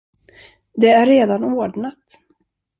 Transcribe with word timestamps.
Det 0.73 0.89
är 0.89 1.05
redan 1.05 1.43
ordnat. 1.43 2.19